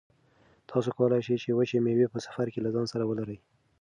تاسو 0.69 0.89
کولای 0.97 1.21
شئ 1.25 1.37
چې 1.43 1.49
وچې 1.57 1.77
مېوې 1.85 2.07
په 2.13 2.19
سفر 2.25 2.47
کې 2.53 2.59
له 2.65 2.69
ځان 2.75 2.85
سره 2.93 3.03
ولرئ. 3.09 3.37